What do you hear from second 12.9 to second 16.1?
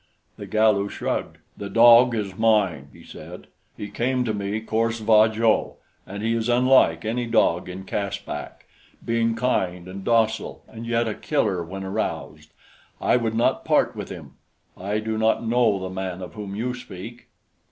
I would not part with him. I do not know the